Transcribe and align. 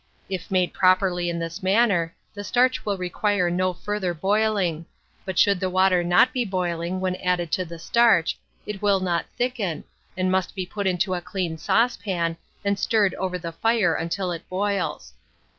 If 0.29 0.49
made 0.49 0.73
properly 0.73 1.29
in 1.29 1.37
this 1.37 1.61
manner, 1.61 2.15
the 2.33 2.43
starch 2.43 2.83
will 2.83 2.97
require 2.97 3.51
no 3.51 3.71
further 3.71 4.15
boiling; 4.15 4.87
but 5.25 5.37
should 5.37 5.59
the 5.59 5.69
water 5.69 6.03
not 6.03 6.33
be 6.33 6.43
boiling 6.43 6.99
when 6.99 7.17
added 7.17 7.51
to 7.51 7.65
the 7.65 7.77
starch, 7.77 8.35
it 8.65 8.81
will 8.81 8.99
not 8.99 9.27
thicken, 9.37 9.83
and 10.17 10.31
must 10.31 10.55
be 10.55 10.65
put 10.65 10.87
into 10.87 11.13
a 11.13 11.21
clean 11.21 11.55
saucepan, 11.55 12.35
and 12.65 12.79
stirred 12.79 13.13
over 13.13 13.37
the 13.37 13.51
fire 13.51 13.93
until 13.93 14.31
it 14.31 14.49
boils. 14.49 15.13